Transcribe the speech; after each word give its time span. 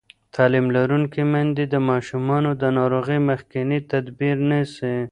تعلیم 0.35 0.67
لرونکې 0.75 1.23
میندې 1.31 1.65
د 1.69 1.75
ماشومانو 1.89 2.51
د 2.61 2.63
ناروغۍ 2.77 3.19
مخکینی 3.29 3.79
تدبیر 3.91 4.35
نیسي. 4.49 4.95